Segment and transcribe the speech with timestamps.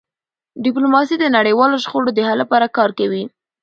[0.63, 3.23] ډيپلوماسي د نړیوالو شخړو د حل لپاره کار کوي.